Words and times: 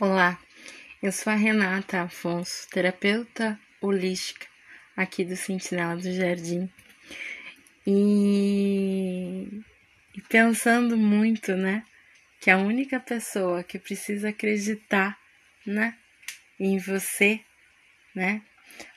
Olá, 0.00 0.40
eu 1.00 1.12
sou 1.12 1.32
a 1.32 1.36
Renata 1.36 2.02
Afonso, 2.02 2.66
terapeuta 2.68 3.56
holística 3.80 4.44
aqui 4.96 5.24
do 5.24 5.36
Sentinela 5.36 5.96
do 5.96 6.12
Jardim. 6.12 6.68
E, 7.86 9.62
e 10.12 10.20
pensando 10.22 10.96
muito, 10.96 11.54
né, 11.54 11.84
que 12.40 12.50
a 12.50 12.56
única 12.56 12.98
pessoa 12.98 13.62
que 13.62 13.78
precisa 13.78 14.30
acreditar, 14.30 15.16
né, 15.64 15.96
em 16.58 16.76
você, 16.76 17.38
né, 18.16 18.42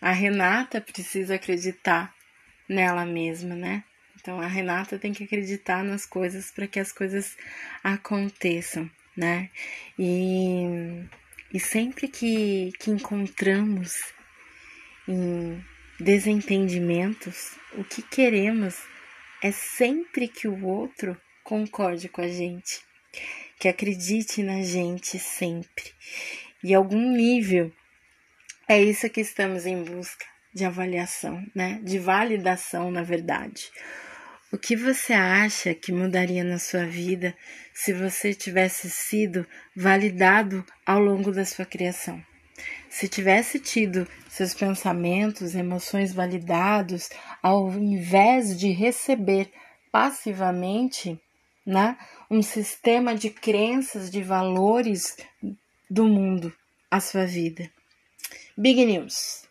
a 0.02 0.11
Renata 0.11 0.82
precisa 0.82 1.36
acreditar 1.36 2.11
nela 2.68 3.05
mesma, 3.05 3.54
né? 3.54 3.84
Então 4.20 4.41
a 4.41 4.48
Renata 4.48 4.98
tem 4.98 5.14
que 5.14 5.25
acreditar 5.25 5.84
nas 5.84 6.07
coisas 6.07 6.50
para 6.50 6.68
que 6.68 6.79
as 6.79 6.91
coisas 6.91 7.38
aconteçam 7.84 8.89
né? 9.18 9.50
E, 9.98 11.04
e 11.52 11.60
sempre 11.60 12.08
que, 12.08 12.71
que 12.80 12.92
encontramos 12.92 14.14
em 15.08 15.60
desentendimentos, 16.00 17.58
o 17.74 17.84
que 17.84 18.02
queremos 18.04 18.78
é 19.42 19.52
sempre 19.52 20.28
que 20.28 20.48
o 20.48 20.66
outro 20.66 21.20
concorde 21.44 22.08
com 22.08 22.22
a 22.22 22.28
gente, 22.28 22.82
que 23.60 23.68
acredite 23.68 24.44
na 24.44 24.61
gente 24.61 25.18
sempre. 25.18 25.92
E 26.64 26.74
algum 26.74 27.11
nível 27.11 27.72
é 28.68 28.82
isso 28.82 29.10
que 29.10 29.22
estamos 29.22 29.66
em 29.66 29.84
busca 29.84 30.25
de 30.54 30.66
avaliação, 30.66 31.44
né? 31.56 31.80
De 31.84 31.97
validação, 31.97 32.92
na 32.92 33.03
verdade. 33.03 33.72
O 34.50 34.58
que 34.58 34.78
você 34.78 35.11
acha 35.11 35.73
que 35.73 35.92
mudaria 35.92 36.42
na 36.42 36.58
sua 36.58 36.86
vida 36.86 37.36
se 37.73 37.92
você 37.92 38.33
tivesse 38.33 38.89
sido 38.89 39.45
validado 39.75 40.66
ao 40.86 41.02
longo 41.02 41.33
da 41.33 41.44
sua 41.44 41.66
criação? 41.66 42.23
Se 42.89 43.09
tivesse 43.09 43.59
tido 43.59 44.07
seus 44.30 44.53
pensamentos, 44.53 45.53
emoções 45.53 46.13
validados, 46.13 47.09
ao 47.44 47.69
invés 47.73 48.57
de 48.57 48.72
receber 48.72 49.52
passivamente, 49.91 51.19
né, 51.66 51.97
um 52.31 52.41
sistema 52.41 53.13
de 53.13 53.29
crenças, 53.29 54.09
de 54.09 54.23
valores 54.23 55.17
do 55.89 56.05
mundo 56.05 56.53
à 56.89 57.02
sua 57.02 57.25
vida. 57.25 57.69
Big 58.57 58.85
News. 58.85 59.45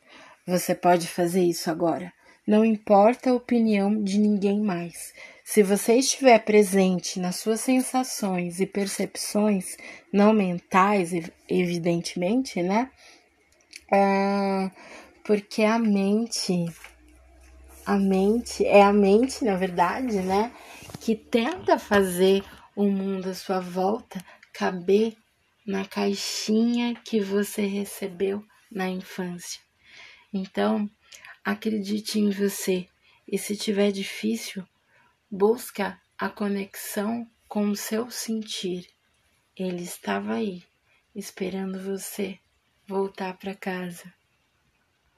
Você 0.47 0.75
pode 0.75 1.07
fazer 1.07 1.43
isso 1.43 1.71
agora. 1.71 2.16
Não 2.47 2.65
importa 2.65 3.31
a 3.31 3.35
opinião 3.35 4.03
de 4.03 4.19
ninguém 4.19 4.61
mais. 4.61 5.13
Se 5.45 5.63
você 5.63 5.95
estiver 5.95 6.39
presente 6.39 7.19
nas 7.19 7.37
suas 7.37 7.61
sensações 7.61 8.61
e 8.61 8.67
percepções, 8.67 9.77
não 10.13 10.33
mentais, 10.33 11.13
evidentemente, 11.49 12.63
né? 12.63 12.91
É 13.93 14.71
porque 15.27 15.65
a 15.65 15.77
mente, 15.77 16.67
a 17.85 17.99
mente, 17.99 18.65
é 18.65 18.81
a 18.81 18.93
mente, 18.93 19.45
na 19.45 19.57
verdade, 19.57 20.21
né? 20.21 20.53
Que 21.01 21.17
tenta 21.17 21.81
fazer 21.81 22.45
o 22.77 22.85
mundo 22.85 23.31
à 23.31 23.35
sua 23.35 23.59
volta 23.59 24.25
caber 24.53 25.17
na 25.67 25.85
caixinha 25.85 26.95
que 26.95 27.21
você 27.21 27.67
recebeu 27.67 28.41
na 28.71 28.89
infância. 28.89 29.61
Então, 30.33 30.89
Acredite 31.45 32.19
em 32.19 32.31
você 32.31 32.89
e 33.27 33.39
se 33.39 33.57
tiver 33.57 33.91
difícil, 33.93 34.67
busca 35.31 36.01
a 36.19 36.29
conexão 36.29 37.29
com 37.49 37.69
o 37.71 37.77
seu 37.77 38.11
sentir. 38.11 38.89
Ele 39.57 39.83
estava 39.83 40.35
aí, 40.35 40.63
esperando 41.15 41.81
você 41.81 42.39
voltar 42.87 43.37
para 43.39 43.55
casa. 43.55 44.13